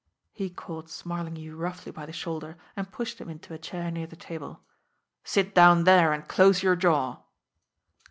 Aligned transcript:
He 0.33 0.49
caught 0.49 0.89
Smarlinghue 0.89 1.55
roughly 1.55 1.91
by 1.91 2.07
the 2.07 2.11
shoulder, 2.11 2.57
and 2.75 2.91
pushed 2.91 3.21
him 3.21 3.29
into 3.29 3.53
a 3.53 3.59
chair 3.59 3.91
near 3.91 4.07
the 4.07 4.15
table. 4.15 4.63
"Sit 5.23 5.53
down 5.53 5.83
there, 5.83 6.11
and 6.11 6.27
close 6.27 6.63
your 6.63 6.75
jaw!" 6.75 7.21